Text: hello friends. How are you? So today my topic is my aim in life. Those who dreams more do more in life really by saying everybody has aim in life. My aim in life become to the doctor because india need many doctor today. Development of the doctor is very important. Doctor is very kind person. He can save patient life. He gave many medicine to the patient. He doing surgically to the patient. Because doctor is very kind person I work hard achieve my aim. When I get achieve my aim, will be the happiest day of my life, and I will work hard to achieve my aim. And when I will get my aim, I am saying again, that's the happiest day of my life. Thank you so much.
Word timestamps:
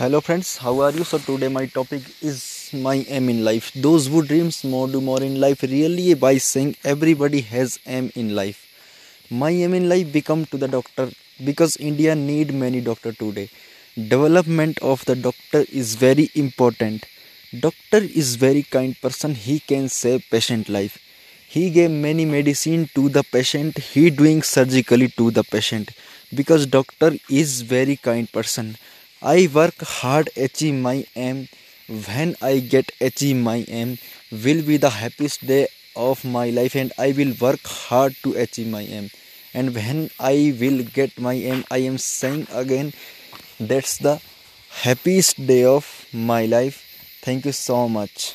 hello 0.00 0.18
friends. 0.18 0.56
How 0.56 0.80
are 0.80 0.92
you? 0.92 1.04
So 1.04 1.18
today 1.18 1.48
my 1.48 1.66
topic 1.66 2.00
is 2.22 2.70
my 2.72 3.04
aim 3.16 3.28
in 3.28 3.44
life. 3.44 3.70
Those 3.74 4.06
who 4.06 4.22
dreams 4.22 4.64
more 4.64 4.88
do 4.88 4.98
more 4.98 5.22
in 5.22 5.38
life 5.38 5.62
really 5.62 6.14
by 6.14 6.38
saying 6.38 6.76
everybody 6.84 7.42
has 7.42 7.78
aim 7.86 8.10
in 8.14 8.34
life. 8.34 8.60
My 9.28 9.50
aim 9.50 9.74
in 9.74 9.90
life 9.90 10.10
become 10.10 10.46
to 10.46 10.56
the 10.56 10.68
doctor 10.68 11.10
because 11.44 11.76
india 11.76 12.14
need 12.14 12.54
many 12.54 12.80
doctor 12.80 13.12
today. 13.12 13.50
Development 14.14 14.78
of 14.78 15.04
the 15.04 15.16
doctor 15.16 15.66
is 15.70 15.96
very 15.96 16.30
important. 16.34 17.04
Doctor 17.66 17.98
is 18.22 18.36
very 18.36 18.62
kind 18.62 18.98
person. 19.02 19.34
He 19.34 19.60
can 19.60 19.90
save 19.90 20.24
patient 20.30 20.70
life. 20.70 20.96
He 21.46 21.68
gave 21.68 21.90
many 21.90 22.24
medicine 22.24 22.88
to 22.94 23.10
the 23.10 23.22
patient. 23.22 23.76
He 23.76 24.08
doing 24.08 24.40
surgically 24.42 25.08
to 25.18 25.30
the 25.30 25.44
patient. 25.44 25.90
Because 26.34 26.64
doctor 26.64 27.12
is 27.28 27.60
very 27.60 27.96
kind 27.96 28.32
person 28.32 28.78
I 29.22 29.48
work 29.52 29.80
hard 29.82 30.30
achieve 30.36 30.74
my 30.74 31.06
aim. 31.14 31.48
When 31.88 32.36
I 32.40 32.60
get 32.60 32.92
achieve 33.00 33.36
my 33.36 33.64
aim, 33.68 33.98
will 34.30 34.62
be 34.62 34.76
the 34.76 34.90
happiest 34.90 35.46
day 35.46 35.68
of 35.96 36.24
my 36.24 36.50
life, 36.50 36.74
and 36.74 36.92
I 36.98 37.12
will 37.12 37.34
work 37.40 37.60
hard 37.66 38.14
to 38.22 38.34
achieve 38.34 38.68
my 38.68 38.82
aim. 38.82 39.10
And 39.52 39.74
when 39.74 40.10
I 40.18 40.54
will 40.58 40.82
get 40.84 41.18
my 41.18 41.34
aim, 41.34 41.64
I 41.70 41.78
am 41.78 41.98
saying 41.98 42.46
again, 42.52 42.92
that's 43.58 43.98
the 43.98 44.20
happiest 44.70 45.44
day 45.46 45.64
of 45.64 46.06
my 46.12 46.46
life. 46.46 46.84
Thank 47.22 47.44
you 47.44 47.52
so 47.52 47.88
much. 47.88 48.34